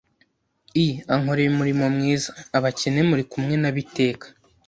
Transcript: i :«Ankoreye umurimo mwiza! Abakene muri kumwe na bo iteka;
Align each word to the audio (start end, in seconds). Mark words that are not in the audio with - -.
i 0.85 0.87
:«Ankoreye 1.13 1.49
umurimo 1.51 1.85
mwiza! 1.95 2.29
Abakene 2.57 3.01
muri 3.09 3.23
kumwe 3.31 3.55
na 3.61 3.69
bo 3.73 3.79
iteka; 3.83 4.25